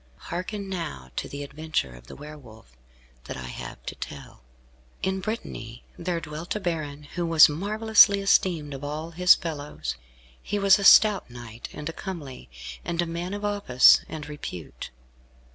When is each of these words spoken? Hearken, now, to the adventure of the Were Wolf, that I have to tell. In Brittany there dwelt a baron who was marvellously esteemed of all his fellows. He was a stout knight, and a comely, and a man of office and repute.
Hearken, 0.15 0.67
now, 0.67 1.11
to 1.17 1.29
the 1.29 1.43
adventure 1.43 1.93
of 1.93 2.07
the 2.07 2.15
Were 2.15 2.35
Wolf, 2.35 2.75
that 3.25 3.37
I 3.37 3.45
have 3.49 3.85
to 3.85 3.93
tell. 3.93 4.41
In 5.03 5.19
Brittany 5.19 5.83
there 5.95 6.19
dwelt 6.19 6.55
a 6.55 6.59
baron 6.59 7.03
who 7.03 7.23
was 7.23 7.47
marvellously 7.47 8.19
esteemed 8.19 8.73
of 8.73 8.83
all 8.83 9.11
his 9.11 9.35
fellows. 9.35 9.97
He 10.41 10.57
was 10.57 10.79
a 10.79 10.83
stout 10.83 11.29
knight, 11.29 11.69
and 11.71 11.87
a 11.87 11.93
comely, 11.93 12.49
and 12.83 12.99
a 12.99 13.05
man 13.05 13.35
of 13.35 13.45
office 13.45 14.01
and 14.09 14.27
repute. 14.27 14.89